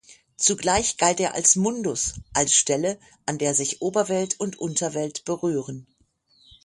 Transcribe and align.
Zugleich 0.35 0.97
galt 0.97 1.19
er 1.19 1.35
als 1.35 1.55
"Mundus", 1.55 2.15
als 2.33 2.55
Stelle, 2.55 2.97
an 3.27 3.37
der 3.37 3.53
sich 3.53 3.83
Oberwelt 3.83 4.39
und 4.39 4.57
Unterwelt 4.57 5.25
berühren. 5.25 5.85